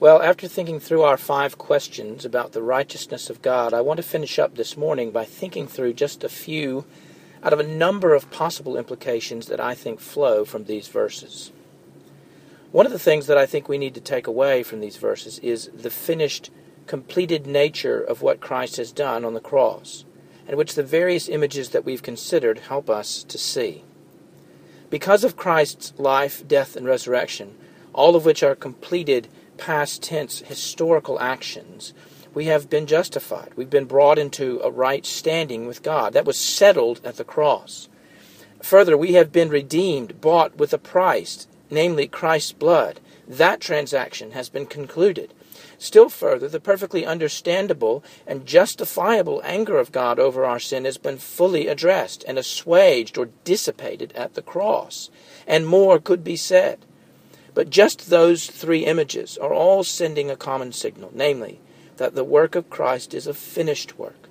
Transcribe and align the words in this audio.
Well, 0.00 0.20
after 0.22 0.48
thinking 0.48 0.80
through 0.80 1.02
our 1.02 1.16
five 1.16 1.56
questions 1.56 2.24
about 2.24 2.50
the 2.50 2.62
righteousness 2.62 3.30
of 3.30 3.42
God, 3.42 3.72
I 3.72 3.80
want 3.80 3.98
to 3.98 4.02
finish 4.02 4.40
up 4.40 4.56
this 4.56 4.76
morning 4.76 5.12
by 5.12 5.24
thinking 5.24 5.68
through 5.68 5.92
just 5.92 6.24
a 6.24 6.28
few 6.28 6.84
out 7.44 7.52
of 7.52 7.60
a 7.60 7.66
number 7.66 8.12
of 8.12 8.30
possible 8.32 8.76
implications 8.76 9.46
that 9.46 9.60
I 9.60 9.74
think 9.76 10.00
flow 10.00 10.44
from 10.44 10.64
these 10.64 10.88
verses. 10.88 11.52
One 12.72 12.86
of 12.86 12.92
the 12.92 12.98
things 12.98 13.28
that 13.28 13.38
I 13.38 13.46
think 13.46 13.68
we 13.68 13.78
need 13.78 13.94
to 13.94 14.00
take 14.00 14.26
away 14.26 14.64
from 14.64 14.80
these 14.80 14.96
verses 14.96 15.38
is 15.38 15.70
the 15.72 15.90
finished, 15.90 16.50
completed 16.88 17.46
nature 17.46 18.00
of 18.00 18.20
what 18.20 18.40
Christ 18.40 18.78
has 18.78 18.90
done 18.90 19.24
on 19.24 19.34
the 19.34 19.40
cross, 19.40 20.04
and 20.48 20.56
which 20.56 20.74
the 20.74 20.82
various 20.82 21.28
images 21.28 21.70
that 21.70 21.84
we've 21.84 22.02
considered 22.02 22.58
help 22.58 22.90
us 22.90 23.22
to 23.22 23.38
see. 23.38 23.84
Because 24.90 25.22
of 25.22 25.36
Christ's 25.36 25.92
life, 25.98 26.46
death, 26.48 26.74
and 26.74 26.84
resurrection, 26.84 27.54
all 27.92 28.16
of 28.16 28.24
which 28.24 28.42
are 28.42 28.56
completed 28.56 29.28
past 29.58 30.02
tense 30.02 30.40
historical 30.40 31.20
actions, 31.20 31.94
we 32.34 32.46
have 32.46 32.68
been 32.68 32.86
justified. 32.86 33.52
We've 33.56 33.70
been 33.70 33.84
brought 33.84 34.18
into 34.18 34.60
a 34.62 34.70
right 34.70 35.06
standing 35.06 35.66
with 35.66 35.82
God. 35.82 36.12
That 36.12 36.24
was 36.24 36.36
settled 36.36 37.00
at 37.04 37.16
the 37.16 37.24
cross. 37.24 37.88
Further, 38.62 38.96
we 38.96 39.12
have 39.12 39.30
been 39.30 39.50
redeemed, 39.50 40.20
bought 40.20 40.56
with 40.56 40.72
a 40.72 40.78
price, 40.78 41.46
namely 41.70 42.08
Christ's 42.08 42.52
blood. 42.52 42.98
That 43.28 43.60
transaction 43.60 44.32
has 44.32 44.48
been 44.48 44.66
concluded. 44.66 45.32
Still 45.78 46.08
further, 46.08 46.48
the 46.48 46.60
perfectly 46.60 47.04
understandable 47.04 48.02
and 48.26 48.46
justifiable 48.46 49.40
anger 49.44 49.78
of 49.78 49.92
God 49.92 50.18
over 50.18 50.44
our 50.44 50.58
sin 50.58 50.84
has 50.84 50.98
been 50.98 51.18
fully 51.18 51.68
addressed 51.68 52.24
and 52.26 52.38
assuaged 52.38 53.18
or 53.18 53.30
dissipated 53.44 54.12
at 54.12 54.34
the 54.34 54.42
cross. 54.42 55.10
And 55.46 55.66
more 55.66 55.98
could 55.98 56.24
be 56.24 56.36
said. 56.36 56.84
But 57.54 57.70
just 57.70 58.10
those 58.10 58.46
three 58.46 58.84
images 58.84 59.38
are 59.38 59.54
all 59.54 59.84
sending 59.84 60.30
a 60.30 60.36
common 60.36 60.72
signal, 60.72 61.10
namely, 61.14 61.60
that 61.96 62.14
the 62.14 62.24
work 62.24 62.56
of 62.56 62.68
Christ 62.68 63.14
is 63.14 63.26
a 63.26 63.34
finished 63.34 63.98
work. 63.98 64.28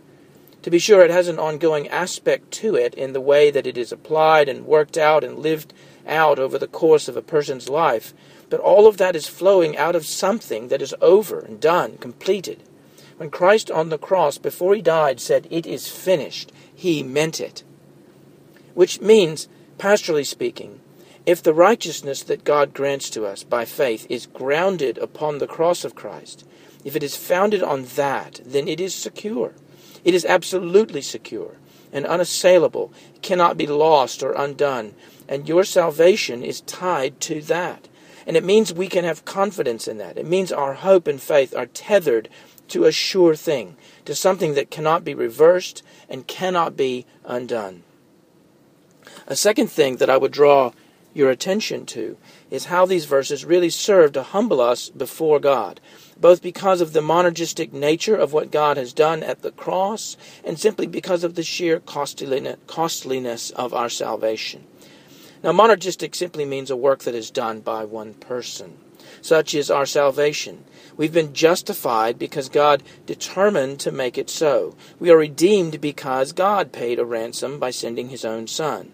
To 0.64 0.70
be 0.70 0.80
sure, 0.80 1.04
it 1.04 1.12
has 1.12 1.28
an 1.28 1.40
ongoing 1.40 1.88
aspect 1.88 2.52
to 2.52 2.76
it 2.76 2.94
in 2.94 3.14
the 3.14 3.22
way 3.22 3.52
that 3.52 3.68
it 3.68 3.78
is 3.78 3.92
applied 3.92 4.48
and 4.48 4.66
worked 4.66 4.98
out 4.98 5.24
and 5.24 5.40
lived 5.40 5.74
out 6.08 6.40
over 6.40 6.58
the 6.58 6.68
course 6.68 7.08
of 7.08 7.18
a 7.18 7.22
person's 7.22 7.70
life, 7.70 8.14
but 8.50 8.60
all 8.60 8.88
of 8.88 8.98
that 8.98 9.16
is 9.16 9.28
flowing 9.28 9.78
out 9.78 9.96
of 9.96 10.06
something 10.06 10.68
that 10.68 10.82
is 10.82 10.96
over 11.02 11.40
and 11.40 11.60
done, 11.60 11.98
completed. 11.98 12.62
When 13.18 13.30
Christ 13.30 13.72
on 13.72 13.90
the 13.90 13.98
cross, 13.98 14.38
before 14.38 14.76
he 14.76 14.82
died, 14.82 15.20
said, 15.20 15.48
It 15.50 15.66
is 15.66 15.88
finished, 15.88 16.52
he 16.74 17.04
meant 17.04 17.40
it. 17.40 17.64
Which 18.74 19.02
means, 19.02 19.48
pastorally 19.78 20.26
speaking, 20.26 20.80
if 21.26 21.42
the 21.42 21.54
righteousness 21.54 22.24
that 22.24 22.44
God 22.44 22.74
grants 22.74 23.10
to 23.12 23.26
us 23.26 23.44
by 23.44 23.66
faith 23.66 24.06
is 24.10 24.26
grounded 24.26 24.98
upon 24.98 25.38
the 25.38 25.48
cross 25.48 25.86
of 25.86 25.96
Christ, 25.96 26.46
if 26.84 26.96
it 26.96 27.04
is 27.04 27.16
founded 27.16 27.64
on 27.64 27.86
that, 27.96 28.42
then 28.46 28.68
it 28.68 28.80
is 28.80 28.94
secure. 28.94 29.54
It 30.04 30.14
is 30.14 30.26
absolutely 30.26 31.02
secure 31.02 31.56
and 31.94 32.06
unassailable, 32.06 32.92
cannot 33.22 33.56
be 33.56 33.68
lost 33.68 34.24
or 34.24 34.34
undone, 34.34 34.96
and 35.30 35.48
your 35.48 35.64
salvation 35.64 36.44
is 36.44 36.62
tied 36.62 37.22
to 37.22 37.40
that. 37.44 37.88
And 38.26 38.36
it 38.36 38.44
means 38.44 38.74
we 38.74 38.88
can 38.88 39.06
have 39.06 39.26
confidence 39.26 39.88
in 39.88 40.00
that. 40.00 40.18
It 40.18 40.26
means 40.26 40.52
our 40.52 40.74
hope 40.74 41.08
and 41.08 41.22
faith 41.22 41.56
are 41.56 41.68
tethered 41.68 42.30
to 42.70 42.86
a 42.86 42.92
sure 42.92 43.36
thing, 43.36 43.76
to 44.06 44.16
something 44.16 44.56
that 44.56 44.72
cannot 44.72 45.04
be 45.04 45.14
reversed 45.14 45.84
and 46.10 46.28
cannot 46.28 46.76
be 46.76 47.06
undone. 47.24 47.84
A 49.28 49.36
second 49.36 49.68
thing 49.70 49.98
that 49.98 50.10
I 50.10 50.18
would 50.18 50.32
draw 50.32 50.72
your 51.14 51.30
attention 51.30 51.86
to 51.88 52.18
is 52.50 52.66
how 52.66 52.86
these 52.86 53.06
verses 53.06 53.46
really 53.46 53.70
serve 53.70 54.14
to 54.14 54.24
humble 54.24 54.60
us 54.60 54.90
before 54.90 55.40
God, 55.40 55.80
both 56.20 56.42
because 56.42 56.82
of 56.82 56.94
the 56.94 57.02
monergistic 57.02 57.72
nature 57.72 58.16
of 58.16 58.34
what 58.34 58.52
God 58.52 58.78
has 58.78 58.94
done 58.94 59.24
at 59.24 59.42
the 59.42 59.52
cross 59.52 60.18
and 60.44 60.60
simply 60.60 60.88
because 60.88 61.24
of 61.24 61.36
the 61.36 61.44
sheer 61.44 61.80
costliness 61.80 63.50
of 63.52 63.74
our 63.74 63.90
salvation. 63.90 64.66
Now, 65.44 65.52
monergistic 65.52 66.16
simply 66.16 66.46
means 66.46 66.72
a 66.72 66.76
work 66.76 67.00
that 67.04 67.16
is 67.16 67.30
done 67.30 67.60
by 67.60 67.84
one 67.84 68.14
person. 68.14 68.78
Such 69.22 69.54
is 69.54 69.70
our 69.70 69.86
salvation. 69.86 70.64
We've 70.96 71.14
been 71.14 71.34
justified 71.34 72.18
because 72.18 72.50
God 72.50 72.84
determined 73.06 73.80
to 73.82 73.92
make 73.92 74.18
it 74.18 74.30
so. 74.30 74.76
We 75.00 75.10
are 75.12 75.18
redeemed 75.18 75.82
because 75.82 76.32
God 76.32 76.72
paid 76.72 77.00
a 77.00 77.06
ransom 77.06 77.60
by 77.60 77.72
sending 77.72 78.10
his 78.10 78.26
own 78.26 78.48
Son. 78.48 78.92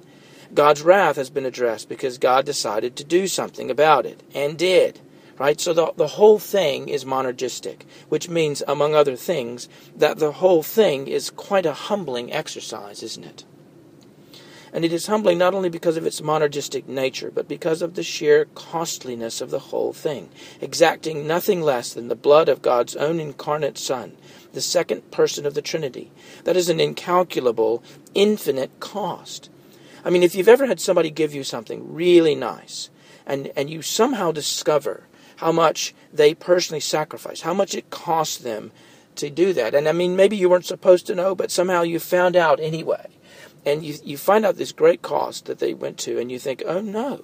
God's 0.54 0.82
wrath 0.82 1.16
has 1.16 1.30
been 1.30 1.46
addressed 1.46 1.90
because 1.90 2.18
God 2.18 2.46
decided 2.46 2.96
to 2.96 3.04
do 3.04 3.28
something 3.28 3.70
about 3.70 4.06
it, 4.06 4.24
and 4.34 4.58
did. 4.58 5.00
Right? 5.38 5.62
So 5.62 5.74
the, 5.74 5.94
the 5.96 6.08
whole 6.08 6.38
thing 6.38 6.90
is 6.90 7.06
monergistic, 7.06 7.84
which 8.10 8.28
means, 8.28 8.62
among 8.68 8.94
other 8.94 9.16
things, 9.16 9.70
that 9.96 10.20
the 10.20 10.34
whole 10.34 10.64
thing 10.64 11.08
is 11.08 11.30
quite 11.30 11.66
a 11.66 11.74
humbling 11.74 12.34
exercise, 12.34 13.02
isn't 13.04 13.24
it? 13.24 13.46
And 14.74 14.86
it 14.86 14.94
is 14.94 15.08
humbling 15.08 15.38
not 15.38 15.54
only 15.54 15.70
because 15.70 15.98
of 15.98 16.06
its 16.06 16.22
monergistic 16.22 16.88
nature, 16.88 17.32
but 17.32 17.48
because 17.48 17.82
of 17.82 17.96
the 17.96 18.04
sheer 18.04 18.46
costliness 18.54 19.42
of 19.42 19.50
the 19.50 19.60
whole 19.60 19.94
thing, 19.94 20.30
exacting 20.62 21.26
nothing 21.26 21.62
less 21.62 21.94
than 21.94 22.08
the 22.08 22.16
blood 22.16 22.50
of 22.50 22.62
God's 22.62 22.96
own 22.96 23.20
incarnate 23.20 23.78
Son, 23.78 24.18
the 24.54 24.62
second 24.62 25.10
person 25.10 25.46
of 25.46 25.54
the 25.54 25.62
Trinity. 25.62 26.12
That 26.44 26.58
is 26.58 26.70
an 26.70 26.80
incalculable, 26.80 27.82
infinite 28.14 28.80
cost. 28.80 29.50
I 30.04 30.10
mean, 30.10 30.24
if 30.24 30.36
you've 30.36 30.48
ever 30.48 30.66
had 30.66 30.80
somebody 30.80 31.10
give 31.10 31.34
you 31.34 31.44
something 31.44 31.94
really 31.94 32.36
nice, 32.36 32.90
and, 33.26 33.52
and 33.56 33.70
you 33.70 33.82
somehow 33.82 34.32
discover 34.32 35.04
how 35.38 35.52
much 35.52 35.94
they 36.12 36.34
personally 36.34 36.80
sacrifice, 36.80 37.42
how 37.42 37.54
much 37.54 37.76
it 37.76 37.90
cost 37.90 38.44
them 38.44 38.72
to 39.16 39.30
do 39.30 39.54
that. 39.54 39.76
And 39.76 39.88
I 39.88 39.92
mean, 39.92 40.16
maybe 40.16 40.36
you 40.36 40.50
weren't 40.50 40.66
supposed 40.66 41.08
to 41.08 41.16
know, 41.16 41.36
but 41.36 41.52
somehow 41.52 41.84
you 41.84 42.00
found 42.00 42.36
out 42.36 42.60
anyway. 42.60 43.08
And 43.66 43.84
you, 43.84 43.96
you 44.04 44.18
find 44.18 44.46
out 44.46 44.56
this 44.56 44.72
great 44.72 45.02
cost 45.02 45.46
that 45.46 45.60
they 45.60 45.74
went 45.74 45.98
to, 46.00 46.18
and 46.18 46.32
you 46.32 46.40
think, 46.40 46.64
oh 46.66 46.82
no, 46.82 47.24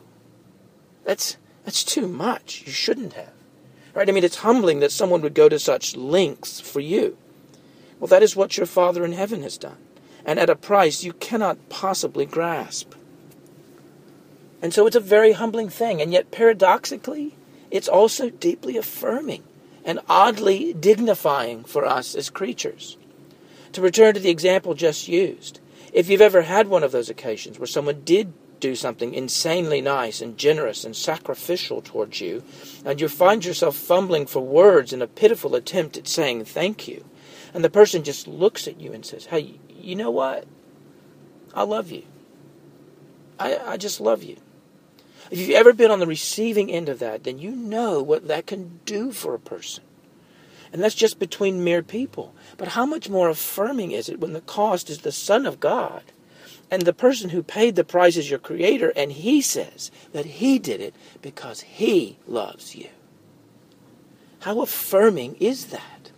that's, 1.03 1.37
that's 1.63 1.83
too 1.83 2.07
much. 2.07 2.63
You 2.65 2.71
shouldn't 2.71 3.13
have. 3.13 3.31
Right? 3.93 4.09
I 4.09 4.11
mean, 4.11 4.25
it's 4.25 4.37
humbling 4.37 4.81
that 4.81 4.91
someone 4.91 5.21
would 5.21 5.33
go 5.33 5.47
to 5.47 5.57
such 5.57 5.95
lengths 5.95 6.59
for 6.59 6.81
you. 6.81 7.17
Well, 7.99 8.09
that 8.09 8.23
is 8.23 8.35
what 8.35 8.57
your 8.57 8.65
Father 8.65 9.05
in 9.05 9.13
heaven 9.13 9.41
has 9.43 9.57
done 9.57 9.77
and 10.25 10.39
at 10.39 10.49
a 10.49 10.55
price 10.55 11.03
you 11.03 11.13
cannot 11.13 11.69
possibly 11.69 12.25
grasp. 12.25 12.93
And 14.61 14.73
so 14.73 14.87
it's 14.87 14.95
a 14.95 15.01
very 15.01 15.33
humbling 15.33 15.69
thing, 15.69 16.01
and 16.01 16.11
yet 16.11 16.31
paradoxically, 16.31 17.35
it's 17.69 17.87
also 17.87 18.29
deeply 18.29 18.77
affirming 18.77 19.43
and 19.83 19.99
oddly 20.09 20.73
dignifying 20.73 21.63
for 21.63 21.85
us 21.85 22.15
as 22.15 22.29
creatures. 22.29 22.97
To 23.73 23.81
return 23.81 24.13
to 24.15 24.19
the 24.19 24.29
example 24.29 24.73
just 24.73 25.07
used, 25.07 25.59
if 25.93 26.09
you've 26.09 26.21
ever 26.21 26.41
had 26.41 26.67
one 26.67 26.83
of 26.83 26.91
those 26.91 27.09
occasions 27.09 27.59
where 27.59 27.67
someone 27.67 28.01
did 28.03 28.33
do 28.59 28.75
something 28.75 29.13
insanely 29.13 29.81
nice 29.81 30.21
and 30.21 30.37
generous 30.37 30.83
and 30.83 30.95
sacrificial 30.95 31.81
towards 31.81 32.19
you, 32.19 32.43
and 32.83 32.99
you 32.99 33.07
find 33.07 33.45
yourself 33.45 33.75
fumbling 33.75 34.25
for 34.25 34.39
words 34.39 34.91
in 34.91 35.01
a 35.01 35.07
pitiful 35.07 35.55
attempt 35.55 35.97
at 35.97 36.07
saying 36.07 36.45
thank 36.45 36.87
you, 36.87 37.05
and 37.53 37.63
the 37.63 37.69
person 37.69 38.03
just 38.03 38.27
looks 38.27 38.67
at 38.67 38.81
you 38.81 38.91
and 38.91 39.05
says, 39.05 39.27
Hey, 39.27 39.59
you 39.85 39.95
know 39.95 40.11
what? 40.11 40.45
I 41.53 41.63
love 41.63 41.91
you. 41.91 42.03
I, 43.39 43.57
I 43.57 43.77
just 43.77 44.01
love 44.01 44.23
you. 44.23 44.37
If 45.31 45.39
you've 45.39 45.51
ever 45.51 45.73
been 45.73 45.91
on 45.91 45.99
the 45.99 46.07
receiving 46.07 46.71
end 46.71 46.89
of 46.89 46.99
that, 46.99 47.23
then 47.23 47.39
you 47.39 47.51
know 47.51 48.01
what 48.01 48.27
that 48.27 48.45
can 48.45 48.79
do 48.85 49.11
for 49.11 49.33
a 49.33 49.39
person. 49.39 49.83
And 50.71 50.83
that's 50.83 50.95
just 50.95 51.19
between 51.19 51.63
mere 51.63 51.81
people. 51.81 52.33
But 52.57 52.69
how 52.69 52.85
much 52.85 53.09
more 53.09 53.29
affirming 53.29 53.91
is 53.91 54.09
it 54.09 54.19
when 54.19 54.33
the 54.33 54.41
cost 54.41 54.89
is 54.89 54.99
the 54.99 55.11
Son 55.11 55.45
of 55.45 55.59
God 55.59 56.03
and 56.69 56.81
the 56.81 56.93
person 56.93 57.29
who 57.29 57.43
paid 57.43 57.75
the 57.75 57.83
price 57.83 58.17
is 58.17 58.29
your 58.29 58.39
Creator, 58.39 58.91
and 58.95 59.11
He 59.11 59.41
says 59.41 59.91
that 60.13 60.25
He 60.25 60.59
did 60.59 60.81
it 60.81 60.95
because 61.21 61.61
He 61.61 62.17
loves 62.27 62.75
you? 62.75 62.89
How 64.41 64.61
affirming 64.61 65.35
is 65.39 65.67
that? 65.67 66.11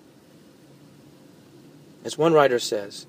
As 2.04 2.18
one 2.18 2.34
writer 2.34 2.60
says, 2.60 3.06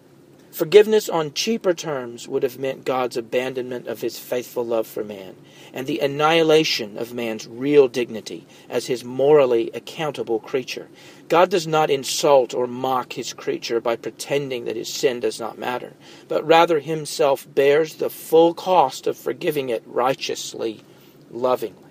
Forgiveness 0.51 1.09
on 1.09 1.35
cheaper 1.35 1.75
terms 1.75 2.27
would 2.27 2.43
have 2.43 2.59
meant 2.59 2.85
God's 2.85 3.17
abandonment 3.17 3.87
of 3.87 4.01
his 4.01 4.19
faithful 4.19 4.65
love 4.65 4.87
for 4.87 5.05
man 5.05 5.37
and 5.73 5.87
the 5.87 5.99
annihilation 6.01 6.97
of 6.97 7.13
man's 7.13 7.47
real 7.47 7.87
dignity 7.87 8.47
as 8.69 8.87
his 8.87 9.05
morally 9.05 9.71
accountable 9.75 10.41
creature. 10.41 10.89
God 11.29 11.51
does 11.51 11.67
not 11.67 11.91
insult 11.91 12.55
or 12.55 12.67
mock 12.67 13.13
his 13.13 13.35
creature 13.35 13.81
by 13.81 13.97
pretending 13.97 14.65
that 14.65 14.77
his 14.77 14.93
sin 14.93 15.21
does 15.21 15.39
not 15.39 15.59
matter, 15.59 15.93
but 16.27 16.47
rather 16.47 16.81
himself 16.81 17.47
bears 17.55 17.97
the 17.97 18.11
full 18.11 18.55
cost 18.55 19.07
of 19.07 19.17
forgiving 19.17 19.69
it 19.69 19.83
righteously, 19.87 20.83
lovingly. 21.31 21.88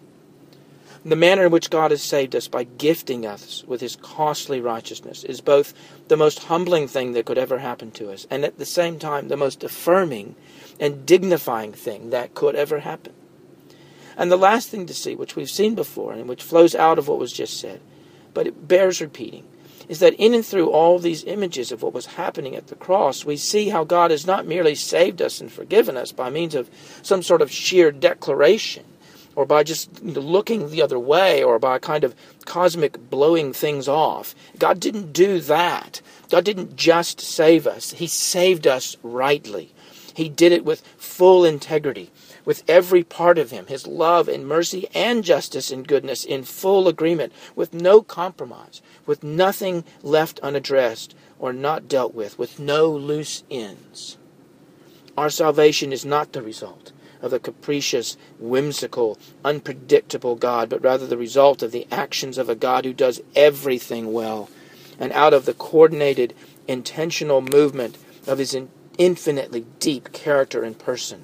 The 1.07 1.15
manner 1.15 1.45
in 1.45 1.53
which 1.53 1.69
God 1.69 1.91
has 1.91 2.03
saved 2.03 2.35
us 2.35 2.49
by 2.49 2.65
gifting 2.65 3.25
us 3.25 3.63
with 3.65 3.79
his 3.79 3.95
costly 3.95 4.59
righteousness 4.59 5.23
is 5.23 5.39
both 5.39 5.73
the 6.09 6.17
most 6.17 6.39
humbling 6.39 6.89
thing 6.89 7.13
that 7.13 7.25
could 7.25 7.37
ever 7.37 7.59
happen 7.59 7.91
to 7.91 8.11
us, 8.11 8.27
and 8.29 8.43
at 8.43 8.57
the 8.57 8.65
same 8.65 8.99
time, 8.99 9.29
the 9.29 9.37
most 9.37 9.63
affirming 9.63 10.35
and 10.81 11.05
dignifying 11.05 11.71
thing 11.71 12.09
that 12.09 12.35
could 12.35 12.57
ever 12.57 12.81
happen. 12.81 13.13
And 14.17 14.29
the 14.29 14.35
last 14.35 14.67
thing 14.67 14.85
to 14.85 14.93
see, 14.93 15.15
which 15.15 15.37
we've 15.37 15.49
seen 15.49 15.75
before, 15.75 16.11
and 16.11 16.27
which 16.27 16.43
flows 16.43 16.75
out 16.75 16.99
of 16.99 17.07
what 17.07 17.19
was 17.19 17.31
just 17.31 17.57
said, 17.57 17.79
but 18.33 18.45
it 18.45 18.67
bears 18.67 18.99
repeating, 18.99 19.45
is 19.87 19.99
that 19.99 20.15
in 20.15 20.33
and 20.33 20.45
through 20.45 20.69
all 20.69 20.99
these 20.99 21.23
images 21.23 21.71
of 21.71 21.83
what 21.83 21.93
was 21.93 22.17
happening 22.17 22.53
at 22.53 22.67
the 22.67 22.75
cross, 22.75 23.23
we 23.23 23.37
see 23.37 23.69
how 23.69 23.85
God 23.85 24.11
has 24.11 24.27
not 24.27 24.45
merely 24.45 24.75
saved 24.75 25.21
us 25.21 25.39
and 25.39 25.49
forgiven 25.49 25.95
us 25.95 26.11
by 26.11 26.29
means 26.29 26.53
of 26.53 26.69
some 27.01 27.23
sort 27.23 27.41
of 27.41 27.49
sheer 27.49 27.93
declaration 27.93 28.83
or 29.37 29.45
by 29.45 29.61
just 29.61 30.03
looking 30.03 30.71
the 30.71 30.81
other 30.81 30.97
way 30.97 31.43
or 31.43 31.59
by 31.59 31.77
kind 31.77 32.03
of 32.03 32.15
cosmic 32.45 32.97
blowing 33.11 33.53
things 33.53 33.87
off. 33.87 34.33
God 34.57 34.79
didn't 34.79 35.13
do 35.13 35.39
that. 35.41 36.01
God 36.31 36.43
didn't 36.43 36.75
just 36.75 37.21
save 37.21 37.67
us, 37.67 37.91
He 37.91 38.07
saved 38.07 38.65
us 38.65 38.97
rightly. 39.03 39.71
He 40.15 40.27
did 40.27 40.51
it 40.51 40.65
with 40.65 40.81
full 40.97 41.45
integrity, 41.45 42.09
with 42.45 42.63
every 42.67 43.03
part 43.03 43.37
of 43.37 43.51
Him, 43.51 43.67
His 43.67 43.85
love 43.85 44.27
and 44.27 44.47
mercy 44.47 44.87
and 44.95 45.23
justice 45.23 45.69
and 45.69 45.87
goodness 45.87 46.25
in 46.25 46.43
full 46.43 46.87
agreement, 46.87 47.31
with 47.55 47.75
no 47.75 48.01
compromise, 48.01 48.81
with 49.05 49.23
nothing 49.23 49.83
left 50.01 50.39
unaddressed 50.39 51.13
or 51.37 51.53
not 51.53 51.87
dealt 51.87 52.15
with, 52.15 52.39
with 52.39 52.57
no 52.57 52.89
loose 52.89 53.43
ends. 53.51 54.17
Our 55.15 55.29
salvation 55.29 55.93
is 55.93 56.03
not 56.03 56.33
the 56.33 56.41
result 56.41 56.86
of 57.21 57.31
the 57.31 57.39
capricious, 57.39 58.17
whimsical, 58.39 59.17
unpredictable 59.43 60.35
God, 60.35 60.69
but 60.69 60.83
rather 60.83 61.07
the 61.07 61.17
result 61.17 61.63
of 61.63 61.71
the 61.71 61.87
actions 61.91 62.37
of 62.37 62.49
a 62.49 62.55
God 62.55 62.85
who 62.85 62.93
does 62.93 63.21
everything 63.35 64.13
well, 64.13 64.49
and 64.99 65.11
out 65.11 65.33
of 65.33 65.45
the 65.45 65.53
coordinated, 65.53 66.33
intentional 66.67 67.41
movement 67.41 67.97
of 68.25 68.37
his 68.37 68.55
infinitely 68.97 69.65
deep 69.79 70.11
character 70.11 70.63
and 70.63 70.77
person. 70.77 71.23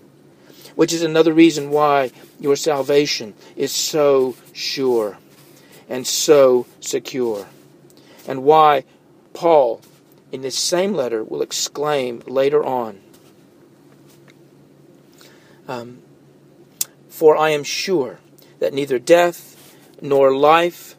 Which 0.76 0.94
is 0.94 1.04
another 1.04 1.34
reason 1.34 1.70
why 1.70 2.12
your 2.40 2.56
salvation 2.56 3.36
is 3.56 3.72
so 3.72 4.36
sure 4.54 5.18
and 5.88 6.08
so 6.08 6.66
secure. 6.80 7.48
And 8.28 8.44
why 8.44 8.86
Paul, 9.34 9.82
in 10.32 10.42
this 10.42 10.58
same 10.58 10.94
letter, 10.94 11.24
will 11.24 11.42
exclaim 11.42 12.24
later 12.26 12.64
on 12.64 13.02
um, 15.68 16.02
For 17.10 17.38
I 17.38 17.50
am 17.50 17.64
sure 17.64 18.20
that 18.60 18.74
neither 18.74 19.00
death, 19.00 19.54
nor 20.02 20.36
life, 20.36 20.96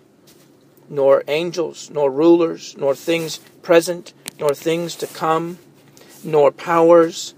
nor 0.89 1.25
angels, 1.29 1.91
nor 1.91 2.11
rulers, 2.11 2.77
nor 2.77 2.95
things 2.95 3.39
present, 3.63 4.13
nor 4.39 4.55
things 4.55 4.95
to 4.97 5.07
come, 5.07 5.59
nor 6.23 6.51
powers, 6.51 7.35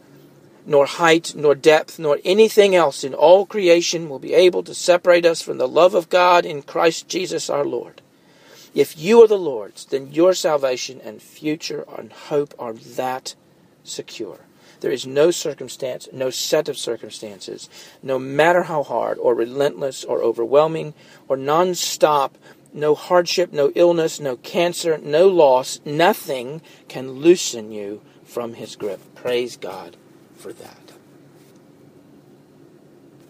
nor 0.64 0.86
height, 0.86 1.34
nor 1.36 1.54
depth, 1.54 1.98
nor 1.98 2.18
anything 2.24 2.74
else 2.74 3.04
in 3.04 3.14
all 3.14 3.46
creation 3.46 4.08
will 4.08 4.18
be 4.18 4.34
able 4.34 4.62
to 4.64 4.74
separate 4.74 5.24
us 5.24 5.40
from 5.40 5.58
the 5.58 5.68
love 5.68 5.94
of 5.94 6.08
God 6.08 6.44
in 6.44 6.62
Christ 6.62 7.08
Jesus 7.08 7.48
our 7.48 7.64
Lord. 7.64 8.02
If 8.74 8.98
you 8.98 9.22
are 9.22 9.28
the 9.28 9.38
Lord's, 9.38 9.86
then 9.86 10.12
your 10.12 10.34
salvation 10.34 11.00
and 11.02 11.22
future 11.22 11.84
and 11.96 12.12
hope 12.12 12.54
are 12.58 12.74
that 12.74 13.34
secure. 13.84 14.40
There 14.80 14.90
is 14.90 15.06
no 15.06 15.30
circumstance, 15.30 16.08
no 16.12 16.30
set 16.30 16.68
of 16.68 16.78
circumstances, 16.78 17.68
no 18.02 18.18
matter 18.18 18.64
how 18.64 18.82
hard 18.82 19.18
or 19.18 19.34
relentless 19.34 20.04
or 20.04 20.22
overwhelming 20.22 20.94
or 21.28 21.36
non-stop, 21.36 22.36
no 22.72 22.94
hardship, 22.94 23.52
no 23.52 23.72
illness, 23.74 24.20
no 24.20 24.36
cancer, 24.36 24.98
no 24.98 25.28
loss, 25.28 25.80
nothing 25.84 26.60
can 26.88 27.12
loosen 27.12 27.72
you 27.72 28.02
from 28.24 28.54
his 28.54 28.76
grip. 28.76 29.00
Praise 29.14 29.56
God 29.56 29.96
for 30.36 30.52
that. 30.52 30.85